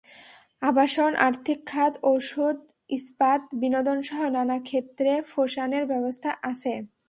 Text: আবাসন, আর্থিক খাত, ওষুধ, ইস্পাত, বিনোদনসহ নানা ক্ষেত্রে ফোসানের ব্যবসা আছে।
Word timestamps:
আবাসন, 0.61 1.11
আর্থিক 1.19 1.59
খাত, 1.65 1.93
ওষুধ, 2.03 2.57
ইস্পাত, 2.89 3.41
বিনোদনসহ 3.53 4.19
নানা 4.29 4.57
ক্ষেত্রে 4.59 5.11
ফোসানের 5.21 5.83
ব্যবসা 5.85 6.31
আছে। 6.43 6.73